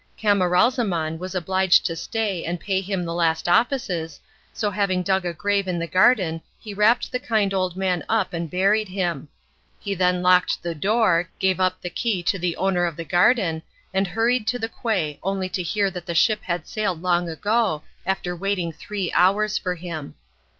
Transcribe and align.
Camaralzaman 0.19 1.19
was 1.19 1.35
obliged 1.35 1.85
to 1.85 1.95
stay 1.95 2.43
and 2.43 2.59
pay 2.59 2.81
him 2.81 3.03
the 3.05 3.13
last 3.13 3.47
offices, 3.47 4.19
so 4.51 4.71
having 4.71 5.03
dug 5.03 5.25
a 5.25 5.31
grave 5.31 5.67
in 5.67 5.77
the 5.77 5.85
garden 5.85 6.41
he 6.59 6.73
wrapped 6.73 7.11
the 7.11 7.19
kind 7.19 7.53
old 7.53 7.75
man 7.77 8.03
up 8.09 8.33
and 8.33 8.49
buried 8.49 8.87
him. 8.89 9.27
He 9.79 9.93
then 9.93 10.23
locked 10.23 10.63
the 10.63 10.73
door, 10.73 11.29
gave 11.37 11.59
up 11.59 11.79
the 11.81 11.91
key 11.91 12.23
to 12.23 12.39
the 12.39 12.55
owner 12.57 12.85
of 12.85 12.95
the 12.95 13.05
garden, 13.05 13.61
and 13.93 14.07
hurried 14.07 14.47
to 14.47 14.57
the 14.57 14.69
quay 14.69 15.19
only 15.21 15.49
to 15.49 15.61
hear 15.61 15.91
that 15.91 16.07
the 16.07 16.15
ship 16.15 16.41
had 16.45 16.67
sailed 16.67 17.03
long 17.03 17.29
ago, 17.29 17.83
after 18.03 18.35
waiting 18.35 18.71
three 18.73 19.11
hours 19.11 19.59
for 19.59 19.75
him. 19.75 20.15